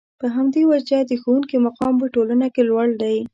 [0.19, 3.17] په همدې وجه د ښوونکي مقام په ټولنه کې لوړ دی.